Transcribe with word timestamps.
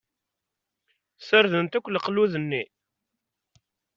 Sardent 1.27 1.73
akk 1.77 1.89
leqlud-nni? 1.91 2.63